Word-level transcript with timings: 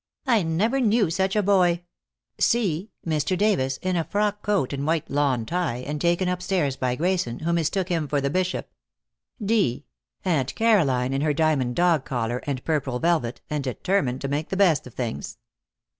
"I 0.25 0.41
never 0.41 0.79
knew 0.81 1.11
such 1.11 1.35
a 1.35 1.43
boy!") 1.43 1.83
(c) 2.39 2.89
Mr. 3.05 3.37
Davis, 3.37 3.77
in 3.83 3.95
a 3.95 4.03
frock 4.03 4.41
coat 4.41 4.73
and 4.73 4.87
white 4.87 5.07
lawn 5.11 5.45
tie, 5.45 5.83
and 5.85 6.01
taken 6.01 6.27
upstairs 6.27 6.75
by 6.75 6.95
Grayson, 6.95 7.37
who 7.41 7.53
mistook 7.53 7.89
him 7.89 8.07
for 8.07 8.19
the 8.19 8.31
bishop. 8.31 8.71
(d) 9.39 9.85
Aunt 10.25 10.55
Caroline, 10.55 11.13
in 11.13 11.21
her 11.21 11.33
diamond 11.33 11.75
dog 11.75 12.03
collar 12.03 12.41
and 12.47 12.65
purple 12.65 12.97
velvet, 12.97 13.41
and 13.47 13.63
determined 13.63 14.21
to 14.21 14.27
make 14.27 14.49
the 14.49 14.57
best 14.57 14.87
of 14.87 14.95
things. 14.95 15.37